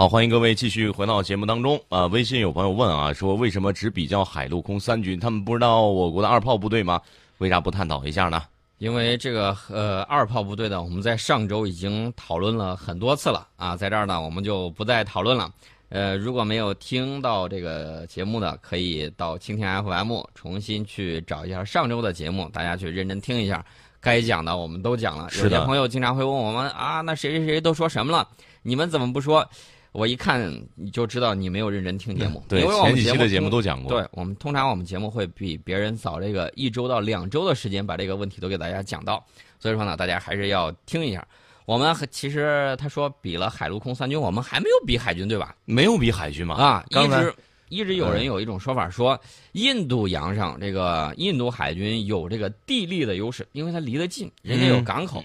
[0.00, 2.06] 好，欢迎各位继续回到节目当中啊！
[2.06, 5.20] 微信有朋友问啊，说为什么只比较海陆空三军？
[5.20, 6.98] 他们不知道我国的二炮部队吗？
[7.36, 8.42] 为啥不探讨一下呢？
[8.78, 15.52] 因为这个呃二炮部队呢，我们在上周已经讨论了很多次了啊，在这儿呢我们就不再讨论了。
[15.90, 23.62] 呃，如果没有听到这个节目的，可以到蜻蜓 FM 重新去找一下上周的节目，大家去认真听一下。
[24.00, 25.28] 该讲的我们都讲了。
[25.36, 28.26] 有些朋友经常会问我们啊，那谁谁谁都说什么了？
[28.62, 29.46] 你们怎么不说？
[29.92, 30.40] 我一看
[30.76, 32.42] 你就知道你没有认真听节目。
[32.48, 33.90] 对，前几期的节目都讲过。
[33.90, 39.24] 对我们通常我们节目会比别人早这个一周到两周的时间把这个问题都给大家讲到，
[39.58, 41.26] 所以说呢，大家还是要听一下。
[41.66, 45.56] 我们其实他说比了海陆空三军，我们还没有比海军对吧？
[45.64, 46.54] 没有比海军嘛？
[46.54, 47.34] 啊，一直
[47.68, 49.20] 一直有人有一种说法说，
[49.52, 55.20] 印度洋上这个印度海军有这个地利的优势，因为它离得近，人家有港口。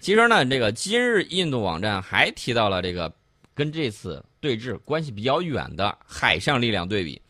[0.00, 3.12] 其实呢，这个今日印度网站还提到了这个。
[3.54, 7.20] 跟这次对峙关系比较远的海上力量对比，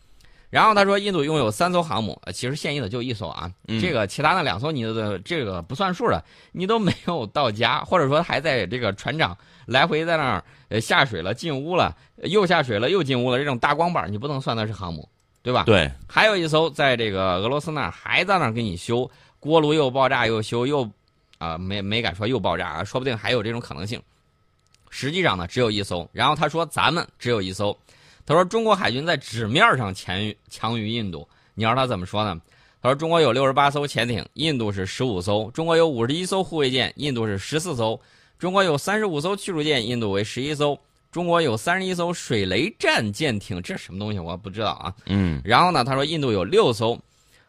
[0.51, 3.51] 然后他说，印度拥有三艘航母，其实现役的就一艘啊，
[3.81, 15.09] 这个其他的两艘你的这个不算数的，你都没有到家，或者说还在这个船长来回在那儿呃下水了进屋了，又下水了又进屋了，这种大光板你不能算它是航母，
[15.43, 15.65] 对吧？
[15.65, 15.91] 对。
[16.09, 20.89] 还有一艘在这个俄罗斯那儿还在那儿给你修锅炉又爆炸又修又
[21.39, 24.01] 啊没没敢说又爆炸啊，说不定还有这种可能性。
[24.97, 26.09] 实际上呢，只有一艘。
[26.13, 27.77] 然后他说：“咱们只有一艘。”
[28.25, 32.41] 他说：“中国海军在纸面上强于强于印度。”你让他怎么说呢？
[32.81, 37.99] 他说：“中国有六十八艘潜艇，印度是十五艘；中国有五十一艘护卫舰，印度是十四艘；
[38.39, 40.77] 中国有三十五艘驱逐舰，印度为十一艘；
[41.11, 44.21] 中国有三十一艘水雷战舰艇，这什么东西？
[44.21, 45.43] 我不知道啊。”嗯。
[45.45, 46.97] 然后呢，他说：“印度有六艘。”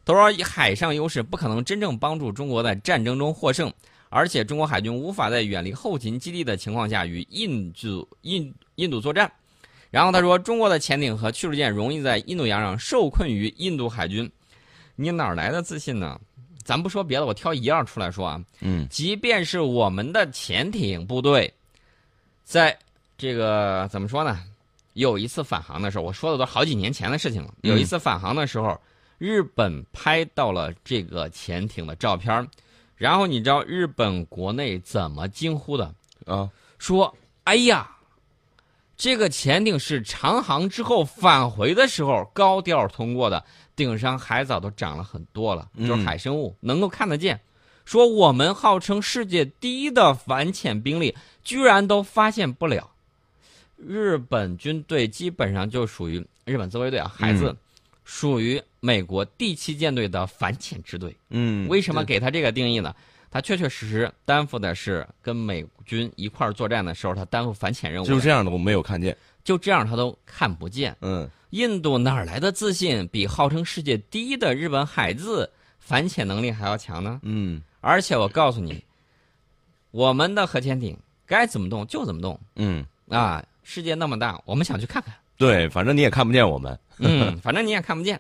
[0.04, 3.72] 他说：“以海上优势不可能真正帮助中国在战争中获胜。”
[4.10, 9.32] 而且中国海军无法在远离后勤基地的情况下与印度印印度作战。
[9.92, 14.30] 然后他说，中国的潜艇和驱逐舰容易在印度洋上受困于印度海军。
[14.96, 16.20] 你哪来的自信呢？
[16.64, 18.42] 咱不说别的，我挑一样出来说啊。
[18.60, 18.88] 嗯。
[18.90, 21.54] 即便是我们的潜艇部队，
[22.44, 22.78] 在
[23.18, 24.42] 这个怎么说呢？
[24.94, 27.54] 有一次返航的时候，我说的都好几年前的事情了。
[27.62, 28.78] 有一次返航的时候，
[29.18, 32.48] 日本拍到了这个潜艇的照片。
[32.98, 35.94] 然后你知道日本国内怎么惊呼的
[36.26, 36.50] 啊？
[36.78, 37.14] 说
[37.44, 37.98] ：“哎呀，
[38.96, 43.44] 这个潜艇是长航之后返回的时候高调通过的，
[43.76, 47.40] 顶上海藻都长了很多了，就是海生物能够看得见。
[47.84, 52.92] 说我们号称世界第一的反潜兵力，居然都发现不了。
[53.78, 57.56] 日本军队基本上就属于日本自卫队啊，孩子。”
[58.06, 61.14] 属于美国第七舰队的反潜支队。
[61.30, 62.96] 嗯，为什么给他这个定义呢？
[63.30, 68.06] 他确确实实担负的是跟美军一块儿作战的时候，他担负反潜任务。
[68.06, 69.18] 就这样的，我没有看见。
[69.44, 70.96] 就这样，他都看不见。
[71.02, 77.20] 嗯，印度哪来的自信，比号称世界第一的日本海自反潜能力还要强呢？
[77.24, 78.82] 嗯，而且我告诉你，
[79.92, 82.40] 我们的核潜艇该怎么动就怎么动。
[82.56, 85.14] 嗯，啊，世界那么大，我们想去看看。
[85.38, 86.80] 对，反正你也看不见我们。
[87.00, 88.20] 嗯，反正你也看不见，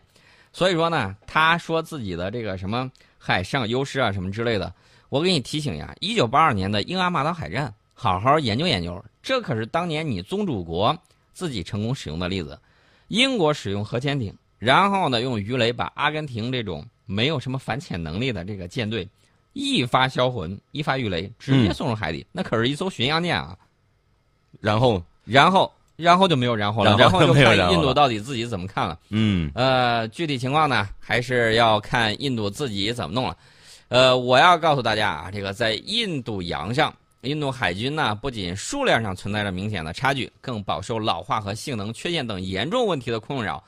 [0.51, 4.73] 所以说呢，他说自己的这个什么海上优势啊，什么之类的，
[5.09, 10.97] 我给你提醒呀，一九八二年的英阿马岛海战，好好研究研究，这可是当年你宗主国
[11.33, 12.59] 自己成功使用的例子。
[13.07, 19.07] 英国使用核潜艇，然后呢，用鱼雷把阿根廷这种没有什么反潜能力的这个舰队
[19.53, 23.57] 一发销魂，一发鱼雷直接送入海底，那可是一艘巡洋舰啊。
[24.59, 25.71] 然后，然后。
[25.95, 28.99] 然后就没有然后了，然后就看印度到底自己怎么看了。
[29.09, 33.37] 嗯，呃，具体情况呢，还是要看印度自己怎么弄了。
[33.87, 43.63] 呃，我要告诉大家啊，这个在印度洋上，印度海军呢，不仅数量上存在着明显的差距，更饱受老化和性能缺陷等严重问题的困扰，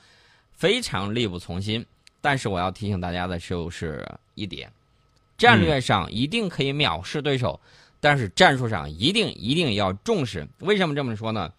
[0.52, 1.84] 非常力不从心。
[2.20, 4.70] 但是我要提醒大家的就是一点：
[5.38, 7.58] 战略上一定可以藐视对手，
[8.00, 10.46] 但是战术上一定一定要重视。
[10.58, 11.50] 为什么这么说呢？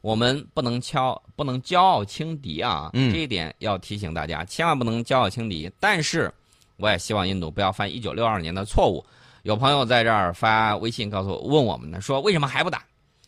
[0.00, 2.90] 我们不能骄不能骄傲轻敌啊！
[2.92, 5.70] 这一点要提醒大家，千万不能骄傲轻敌。
[5.80, 6.32] 但是，
[6.76, 9.04] 我也希望印度不要犯一九六二年的错误。
[9.42, 12.82] 有朋友在这儿发微信告诉我，问我们呢，说为什么还不打？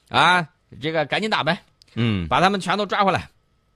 [0.09, 0.47] 啊，
[0.81, 1.61] 这个赶紧打呗！
[1.95, 3.29] 嗯，把他们全都抓回来。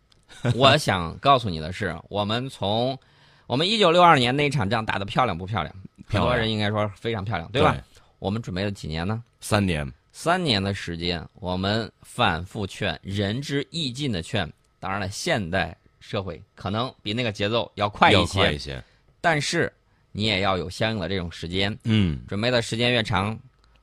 [0.55, 2.99] 我想告诉你的是，我们从
[3.47, 5.75] 我们一九六二年那场仗打得漂亮不漂亮？
[6.07, 7.77] 很多人应该说非常漂亮，对吧？
[8.19, 9.23] 我们准备了几年呢？
[9.41, 9.91] 三年。
[10.17, 14.51] 三年的时间，我们反复劝，仁至义尽的劝。
[14.79, 18.81] 当然了，现代社会可能比那个节奏要快一些，快一些。
[19.21, 19.71] 但是
[20.13, 21.77] 你也要有相应的这种时间。
[21.83, 23.37] 嗯，准备的时间越长，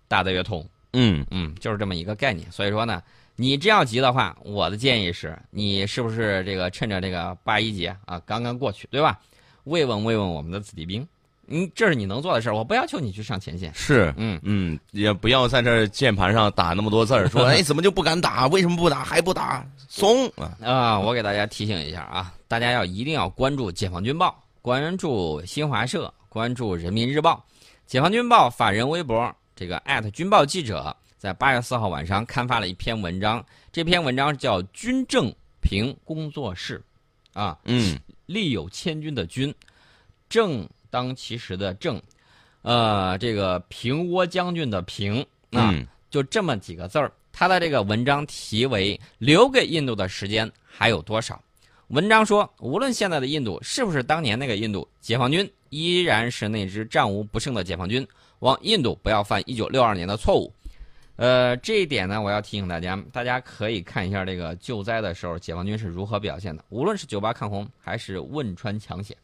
[0.08, 0.66] 打的越痛。
[0.94, 2.50] 嗯嗯，就是这么一个概念。
[2.50, 3.04] 所以说呢，
[3.36, 9.20] 你真要急的话，我的建议是你是不是这个趁着这个八一节啊刚刚过去，对吧？
[9.66, 11.06] 慰问慰问我们的子弟兵，
[11.52, 12.56] 嗯，这是你能做的事儿。
[12.56, 18.48] 我不要求你去上前线，是，嗯嗯，也不要在这键盘上打那么多字儿，说 哎怎么就不敢打？
[18.48, 19.04] 为什么不打？
[19.04, 19.66] 还不打？
[19.90, 20.58] 怂啊！
[20.64, 24.30] 啊，我给大家提醒一下啊，大家要一定要关注《解放军报》，
[24.62, 27.44] 关注新华社，关注人民日报。
[27.86, 36.82] 解放军报法人微博这个艾特军报记者在八月四号晚上刊发了一篇文章，这篇文章叫《军政评工作室》，
[37.40, 39.54] 啊，嗯，力有千钧的钧，
[40.30, 42.00] 正当其时的正，
[42.62, 47.12] 呃，这个平倭将军的平啊，嗯就这么几个字儿。
[47.34, 51.42] 他的这个文章题为“留给印度的时间还有多少”。
[51.88, 58.06] 文章说，无论现在的印度是不是当年那个印度，解放军依然是那支战无不胜的解放军。
[58.40, 60.54] 望印度不要犯一九六二年的错误。
[61.16, 66.66] 呃，这一点呢，我要提醒大家，大家可以看一下这个救灾的时候，解放军是如何表现的。
[66.70, 69.16] 无论是九八抗洪还是汶川抢险，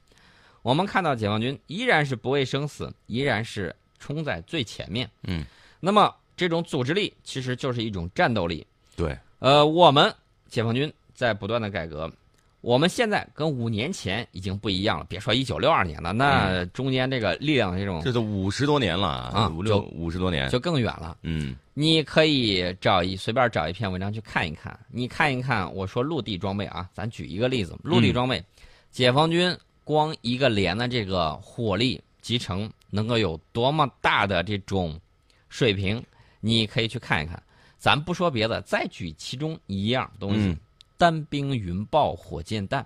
[0.68, 5.10] 我们看到解放军依然是不畏生死，依然是冲在最前面。
[5.24, 5.46] 嗯，
[5.80, 8.68] 那么这种组织力其实就是一种战斗力。
[8.94, 10.14] 对，呃，我们
[10.50, 12.12] 解放军在不断的改革，
[12.60, 15.06] 我们现在跟五年前已经不一样了。
[15.08, 21.18] 别说一九六二年了，那中间这个力量这种这都五十多年了啊五六五十多年，就更远了。
[21.24, 25.74] 嗯你可以找一随便找一篇文章去看一看，你看一看。
[25.74, 28.44] 我说陆地装备啊，咱举一个例子，陆地装备，
[28.92, 35.00] 解放军光一个连的这个火力集成能够有多么大的这种
[35.48, 36.04] 水平，
[36.42, 37.42] 你可以去看一看。
[37.80, 40.58] 咱不说别的，再举其中一样东西，嗯
[40.98, 42.86] 单兵云豹火箭弹，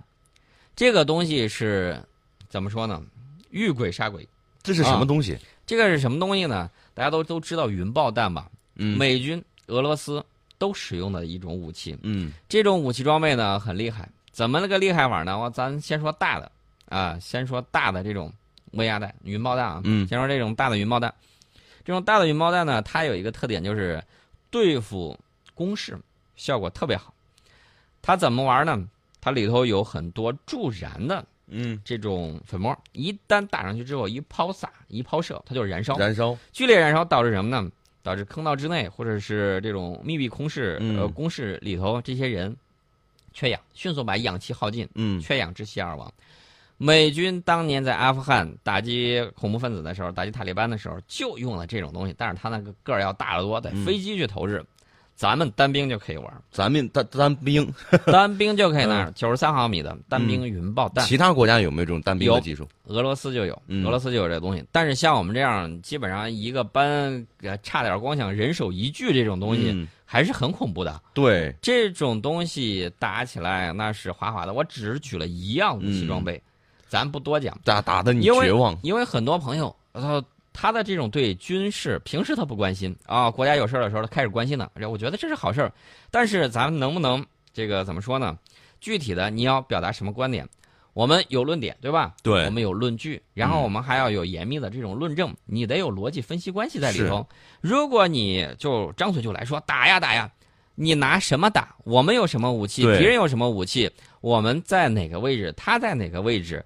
[0.75, 1.99] 这个东西是
[2.47, 3.01] 怎么说呢？
[3.49, 4.27] 遇鬼杀鬼。
[4.61, 5.35] 这是什么东西？
[5.65, 6.69] 这个是什么东西呢？
[6.93, 8.47] 大家都都知道云爆弹吧？
[8.75, 10.23] 嗯美军、俄罗斯
[10.59, 11.97] 都使用的一种武器。
[12.03, 15.39] 嗯这种武器装备呢很厉害，怎么那个厉害法呢？
[15.39, 16.51] 我咱先说大的
[16.91, 18.31] 啊，先说大的这种
[18.73, 19.81] 威压弹、云爆弹啊。
[19.85, 21.13] 嗯先说这种大的云爆弹，
[21.85, 24.03] 这种大的云爆弹呢，它有一个特点就是
[24.49, 25.17] 对付
[25.55, 25.97] 攻势
[26.35, 27.13] 效果特别好。
[28.01, 28.87] 它怎么玩呢？
[29.21, 35.97] 它里头有很多助燃的嗯，这种粉末，一旦打上去之后，一抛洒、一抛射，它就燃烧。
[35.97, 37.71] 燃烧，剧烈燃烧导致什么呢？
[38.03, 42.57] 导致坑道之内或者是这种密闭空室、嗯呃工室里头这些人
[43.31, 46.11] 缺氧，迅速把氧气耗尽，嗯缺氧窒息而亡。
[46.83, 54.65] 美军当年在阿富汗打击恐怖分子的时候，打击塔利班的时候，就用了这种东西，但是他那个个儿要大得多，得嗯飞机去投掷。
[55.13, 57.71] 咱们单兵就可以玩，咱们单单兵，
[58.07, 61.05] 单兵就可以拿九十三毫米的单兵云爆弹。
[61.05, 62.67] 其他国家有没有这种单兵的技术？
[62.85, 64.65] 俄罗斯就有，嗯俄罗斯就有这个东西。
[64.71, 70.99] 但是像我们这样，基本上一个班呃差点光想人手一具这种东西，嗯还是很恐怖的。
[71.13, 74.53] 对，这种东西打起来那是哗哗的。
[74.53, 76.41] 我只是举了一样武器装备，
[76.91, 78.77] 咱不多讲，打打的你绝望。
[78.83, 80.21] 因为很多朋友他
[80.51, 84.69] 他的这种对军事平时他不关心啊，国家有事儿的时候他开始关心了。
[84.89, 85.71] 我觉得这是好事儿，
[86.11, 88.37] 但是咱们能不能这个怎么说呢？
[88.81, 90.45] 具体的你要表达什么观点？
[90.91, 92.13] 我们有论点，对吧？
[92.21, 97.25] 对我们有论据，然后我们还要有严密的这种论证，你得有逻辑分析关系在里头。
[97.61, 100.29] 如果你就张嘴就来说打呀打呀，
[100.75, 101.73] 你拿什么打？
[101.85, 102.81] 我们有什么武器？
[102.81, 103.89] 敌人有什么武器？
[104.19, 105.53] 我们在哪个位置？
[105.55, 106.65] 他在哪个位置？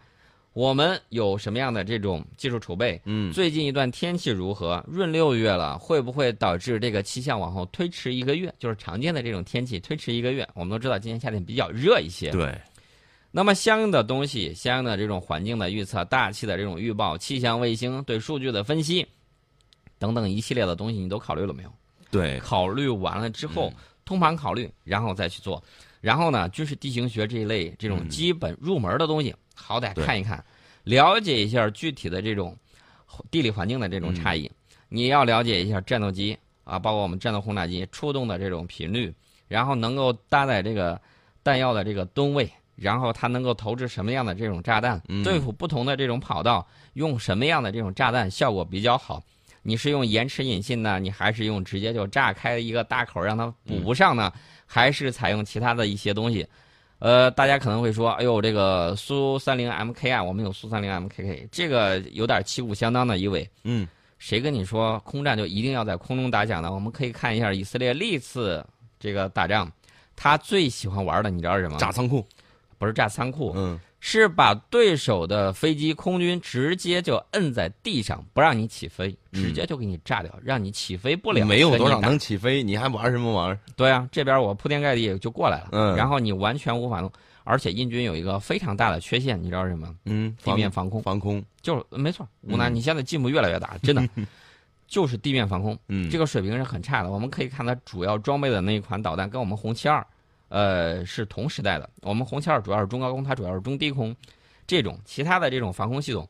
[0.56, 3.00] 我们有什么样的这种技术储备？
[3.04, 4.82] 嗯，最近一段天气如何？
[4.88, 8.54] 闰六月了，会不会导致这个气象往后推迟一个月？
[8.58, 10.48] 就是常见的这种天气推迟一个月。
[10.54, 12.58] 我们都知道今年夏天比较热一些，对，
[13.32, 19.06] 那么相应的东西，相应的这种环境的预测、大气的这种预报、气象卫星对数据的分析
[20.00, 21.70] 等等一系列的东西，你都考虑了没有？
[22.10, 25.62] 对，考虑完了之后，嗯通盘考虑，然后再去做。
[26.00, 30.44] 然后呢，军事地形学这一类这种嗯基本入门的东西，好歹看一看，
[30.84, 32.56] 了解一下具体的这种
[33.32, 34.52] 地理环境的这种差异。
[34.90, 39.14] 你要了解一下战斗机啊，包括我们战斗轰炸机出动的这种频率，
[39.48, 41.00] 然后能够搭载这个
[41.42, 49.24] 弹药的这个吨位，然后它能够投掷什么样的这种炸弹，嗯对付不同的这种跑道，用什么样的这种炸弹效果比较好。
[49.64, 54.32] 你是用延迟引信呢，你还是用直接就炸开一个大口让它补不上呢？
[54.68, 56.48] 还是采用其他的一些东西？
[57.06, 63.48] 呃，大家可能会说，哎呦，这个苏三零 MK 啊，我们有苏三零 MKK，这个有点旗鼓相当的意味。
[63.64, 66.74] 嗯，谁跟你说空战就一定要在空中打响呢？
[66.74, 68.66] 我们可以看一下以色列历次
[69.00, 69.72] 这个打仗，
[70.16, 71.78] 他最喜欢玩的，你知道是什么？
[71.78, 72.26] 炸仓库，
[72.78, 81.46] 不是炸仓库，嗯，是把对手的飞机空军直接就摁在地上，不让你起飞，嗯直接就给你炸掉，让你起飞不了。
[81.46, 83.58] 没有多少能起飞，你还玩什么玩？
[83.76, 87.12] 对啊，这边我铺天盖地就过来了，嗯然后你完全无法弄。
[87.48, 89.96] 而且印军有一个非常大的缺陷，你知道是什么？
[90.06, 92.28] 嗯，地面防空，防空，就是没错。
[92.42, 94.10] 吴楠，嗯你现在进步越来越大，真的，
[94.88, 95.78] 就是地面防空。
[95.88, 97.12] 嗯，这个水平是很差的。
[97.12, 100.04] 我们可以看它主要装备的那一款导弹，跟我们红旗二，
[100.50, 101.90] 呃，是同时代的。
[102.02, 104.16] 我们红旗二主要是中高空，它主要是中低空。
[104.68, 106.28] 这种其他的这种防空系统，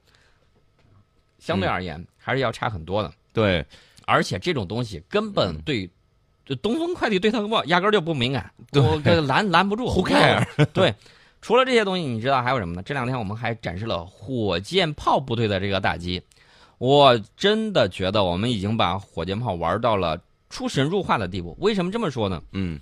[1.39, 3.11] 相对而言、还是要差很多的。
[3.31, 3.65] 对，
[4.05, 5.89] 而且这种东西根本对，
[6.45, 9.87] 就东风快递对它不压根儿就不敏感，对我拦拦不住。
[9.95, 10.65] Who care？
[10.73, 10.93] 对，
[11.41, 12.83] 除了这些东西，你知道还有什么呢？
[12.83, 16.21] 这两天我们还展示了火箭炮部队的这个打击。
[16.77, 20.19] 我真的觉得我们已经把火箭炮玩到了
[20.49, 21.55] 出神入化的地步。
[21.59, 22.43] 为什么这么说呢？
[22.51, 22.77] 嗯，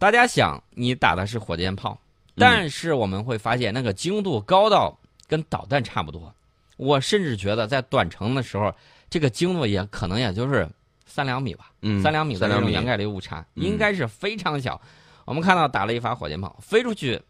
[0.00, 2.00] 大家想，你打的是火箭炮，
[2.34, 6.34] 但是我们会发现那个精度高到跟导弹差不多。
[6.78, 8.74] 我甚至觉得在短程的时候，
[9.10, 10.66] 这个精度也可能也就是
[11.04, 14.80] 三两米吧，嗯，三两米的三两米这种掩盖率误差，嗯应该是非常小。
[15.26, 17.20] 我们看到打了一发火箭炮，飞出去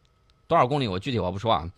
[0.47, 1.69] 多少公里，我具体我不说啊。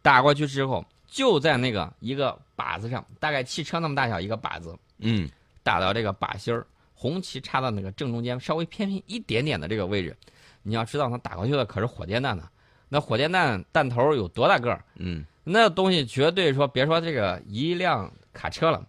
[0.00, 5.28] 打过去之后，就在那个一个靶子上，大概汽车那么大小一个靶子，嗯，
[5.64, 10.16] 打到这个靶心儿，红旗插到那个正中间，稍微偏偏一点点的这个位置。
[10.66, 12.42] 你要知道，他打过去的可是火箭弹呢。
[12.88, 14.84] 那火箭弹弹头有多大个儿？
[14.96, 18.84] 嗯，那东西绝对说，别说这个一辆卡车了，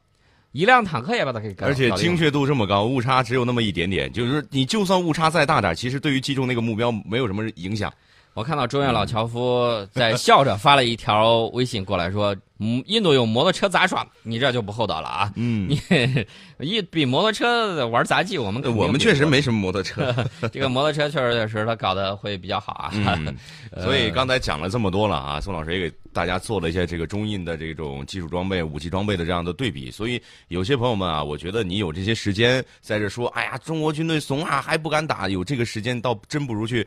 [0.52, 7.94] 一辆坦克也把它给搞而且精确度这么高，误差只有那么一点点，就是你就算误差再大点，其实对于击中那个目标没有什么影响。
[8.38, 15.32] 我看到中院老樵夫在 笑着发了一条微信过来说：“嗯，印度有摩托车杂耍，你这就不厚道了啊！
[15.36, 15.68] 嗯，
[16.60, 20.14] 你一比摩托车玩杂技，我们我们确实没什么摩托车。
[20.54, 22.92] 这个摩托车确实确实他搞得会比较好啊。
[23.82, 29.90] 所以刚才讲了这么多了啊，宋老师也给大家做了一些这个中印的这种技术装备、武器装备的这样的对比。
[29.90, 36.86] 所以有些朋友们啊，我觉得你有这些时间在这说，哎呀，中国军队怂啊，还不敢打，有这个时间倒真不如去。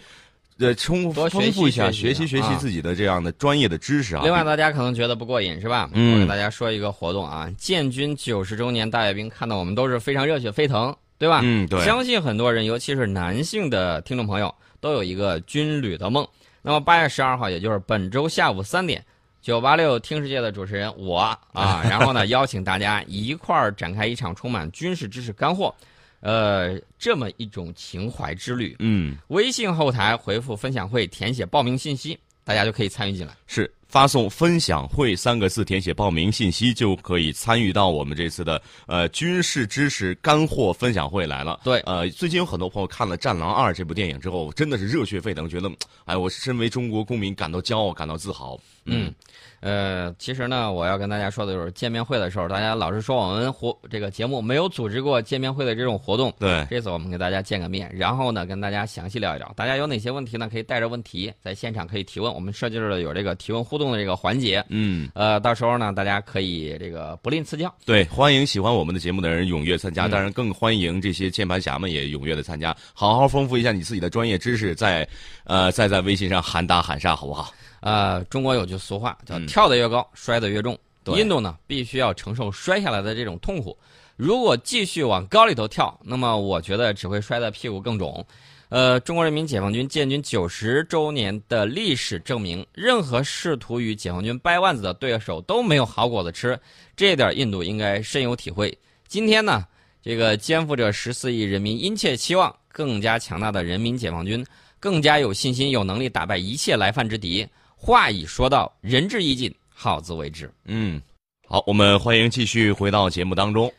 [0.61, 4.21] 呃，充多丰富一下，学习学习自己的这样的专业的知识啊。
[4.23, 5.89] 另外，大家可能觉得不过瘾是吧？
[5.95, 11.41] 嗯我给大家说一个活动啊，建军九十周年大阅兵，看到我们都是非常热血沸腾，对吧？
[11.43, 16.27] 嗯，对，相信很多人，尤其是男性的听众朋友，都有一个军旅的梦。
[16.63, 19.03] 那么八月十二号，也就是本周下午三点，
[19.41, 21.17] 九八六听世界的主持人我
[21.55, 25.75] 啊， 然后呢邀请大家一块儿展开一场充满军事知识干货，
[26.21, 28.77] 呃，这么一种情怀之旅。
[28.79, 33.35] 嗯，微信后台回复“分享会”，填写报名信息，大家就可以参与进来。
[33.47, 41.61] 是发送“分享会”三个字，填写报名信息就可以参与到我们这次的呃军事知识干货分享会来了。
[41.65, 45.69] 对呃，最近有很多朋友看了《战狼二》这部电影之后，真的是热血沸腾，觉得
[46.07, 48.57] 哎，我身为中国公民感到骄傲，感到自豪。
[48.87, 49.13] 嗯，
[49.61, 56.33] 呃，其实呢，我要跟大家说的就是见面会的时候，大家老是说我们活这个节目没有组织过见面会的这种活动。
[56.39, 59.53] 对，这次我们给大家见个面，然后呢，跟大家详细聊一聊。
[59.55, 60.49] 大家有哪些问题呢？
[60.51, 62.33] 可以带着问题在现场可以提问。
[62.33, 64.65] 我们设计了有这个提问互动的这个环节。
[64.69, 67.73] 嗯，呃，到时候呢，大家可以这个不吝赐教。
[67.87, 75.07] 对，欢迎喜欢我们的节目的人踊跃参加，嗯当然更欢迎这些键盘侠们也踊跃的参加，好好丰富一下你自己的专业知识，在
[75.45, 77.55] 呃再在微信上喊打喊杀，好不好？
[77.81, 80.77] 呃，中国有句俗话叫嗯“跳得越高，摔得越重”。
[81.17, 83.77] 印度呢，必须要承受摔下来的这种痛苦。
[84.17, 88.25] 如果继续往高里头跳，那么我觉得只会摔得屁股更肿。
[88.71, 96.57] 呃，中国人民解放军建军九十周年的历史证明，任何试图与解放军掰腕子的对手都没有好果子吃，
[96.97, 98.73] 这点印度应该深有体会。
[99.09, 99.67] 今天呢，
[100.01, 104.47] 这个肩负着十四亿人民殷切期望、更加强大的人民解放军，
[104.79, 107.45] 更加有信心、有能力打败一切来犯之敌。
[107.75, 110.49] 话已说到，仁至义尽，好自为之。
[110.67, 111.03] 嗯，
[111.49, 113.73] 好，我们欢迎继续回到节目当中。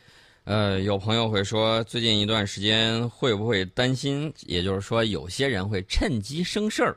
[0.44, 4.32] 呃，有朋友会说，最近一段时间会不会担心？
[4.44, 6.96] 也就是说，有些人会趁机生事儿。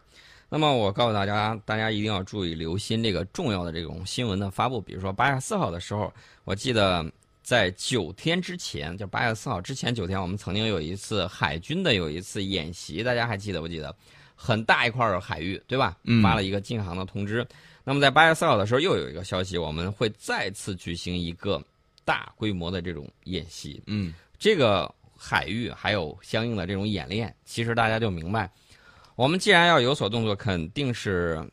[0.49, 4.81] 那么，我告诉大家，大家一定要注意留心这个重要的这种新闻的发布。
[4.81, 6.11] 比如说，八月四号的时候，
[6.43, 7.05] 我记得
[7.43, 13.95] 在九天之前，就八月四号之前九天，我们曾经有一次海军的有一次演习，大家还记得不记得？
[14.35, 15.95] 很大一块儿海域，对吧？
[16.03, 17.47] 嗯发了一个禁航的通知。
[17.83, 21.63] 那么在八月四号的时候，又有一个消息，我们会再次举行一个
[22.05, 23.83] 大规模的这种演习。
[23.87, 28.49] 嗯这个海域还有相应的这种演练，其实大家就明白，
[29.15, 31.43] 我们既然要有所动作，肯定是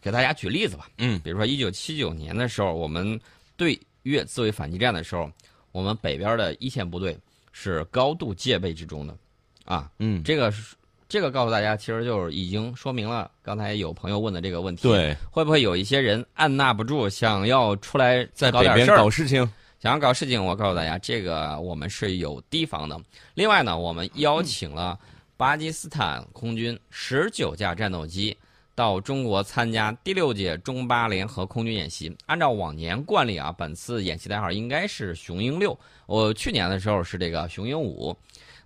[0.00, 0.88] 给大家举例子吧。
[0.98, 3.18] 嗯比如说一九七九年的时候，我们
[3.56, 5.30] 对越自卫反击战的时候，
[5.72, 7.16] 我们北边的一线部队
[7.52, 9.16] 是高度戒备之中的，
[9.64, 10.74] 啊，嗯这个是
[11.08, 14.82] 这个告诉大家，其实就是已经说明了刚才有朋友问的这个问题。
[14.82, 18.96] 对，会不会有一些人按捺不住，想要出来在北边搞点事儿？
[18.96, 23.00] 搞事情，想要搞事情，我告诉大家，这个我们是有提防的。
[23.34, 24.98] 另外呢，我们邀请了
[25.36, 28.36] 巴基斯坦空军十九架战斗机
[28.74, 32.12] 到中国参加第六届中巴联合空军演习。
[32.26, 38.16] 按照往年惯例啊，本次演习代号应该是雄鹰六，我去年的时候是这个雄鹰五。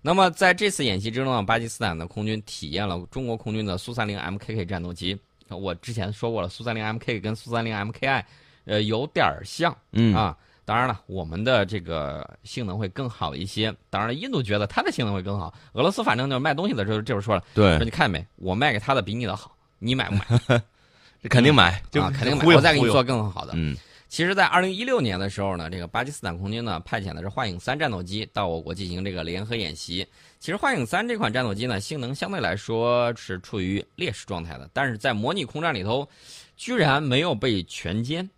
[0.01, 5.15] 那么在这次演习之中呢，巴基斯坦的空军体验了中国空军的苏三零 MKK 战斗机。
[5.47, 8.23] 我之前说过了，苏三零 MK 跟苏三零 MKI，
[8.65, 9.77] 呃，有点儿像。
[9.91, 13.73] 嗯啊，当然了，我们的这个性能会更好一些。
[13.89, 15.53] 当然了，印度觉得它的性能会更好。
[15.73, 20.61] 俄罗斯反正就是卖东西的时候就是说了，对说，你看没，我卖给他的比你的好，你买不买？
[21.21, 23.53] 这 肯定买，就啊，肯定买，我再给你做更好的。
[23.55, 23.75] 嗯
[24.09, 30.07] 其实，在二零一六年的时候呢，这个巴基斯坦空军呢派遣的是幻影三战斗机到我国进行这个联合演习。
[30.39, 36.07] 其实，幻影三这款战斗机呢，性能相对来说是处于劣势状态的，但是在模拟空战里头，
[36.55, 38.29] 居然没有被全歼，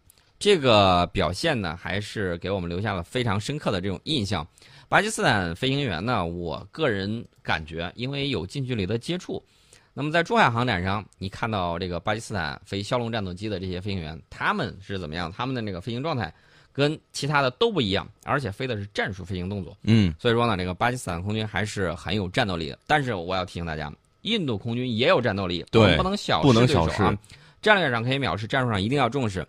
[0.45, 4.47] 这个表现呢，还是给我们留下了非常深刻的这种印象。
[4.87, 9.43] 巴基斯坦飞行员呢，我个人感觉，因为有近距离的接触。
[9.91, 15.33] 那么在珠海航展上，你看到这个巴基斯坦飞枭龙战斗机的这些飞行员，他们是怎么样？
[15.35, 16.31] 他们的那个飞行状态
[16.71, 19.75] 跟其他的都不一样，而且飞的是战术飞行动作。
[19.81, 22.77] 嗯，所以说呢，这个巴基斯坦空军还是很有战斗力的。
[22.85, 27.17] 但是我要提醒大家，印度空军也有战斗力，对不能小视对手啊视。
[27.63, 29.43] 战略上可以藐视，战术上一定要重视。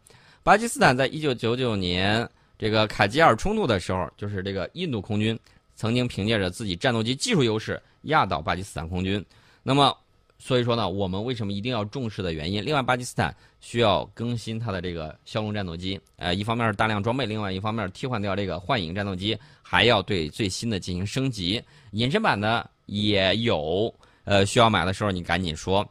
[0.47, 2.25] 巴基斯坦在一九九九年
[2.57, 5.37] 这个卡吉尔冲突的时候，就是这个印度空军
[5.75, 9.21] 曾经凭借着自己战斗机技术优势压倒巴基斯坦空军。
[9.65, 9.93] 那么，
[10.39, 12.65] 所以说呢，我们为什么一定要重视的原因？
[12.65, 21.61] 另外，巴基斯坦需要更新它的这个枭龙战斗机，呃，一方面是大量装备，另外一方面替换掉这个幻影战斗机，还要对最新的进行升级。
[21.91, 25.85] 隐身版的也有，呃，需要买的时候你赶紧说。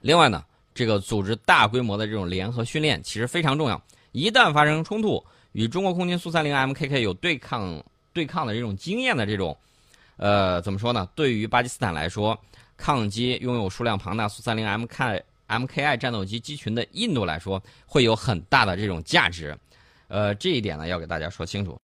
[0.00, 0.44] 另外呢，
[0.76, 3.82] 这个组织大规模的这种联合训练其实非常重要。
[4.12, 9.56] 一旦发生冲突，与中国空军苏三零 MKK 有对抗对抗的这种经验的这种，
[10.18, 11.08] 呃，怎么说呢？
[11.14, 12.38] 对于巴基斯坦来说，
[12.76, 19.56] 抗击拥有数量庞大苏三零 MK MKI 战斗机机群的印度来说，会有很大的这种价值。
[20.08, 21.74] 呃，这一点呢，要给大家说清楚。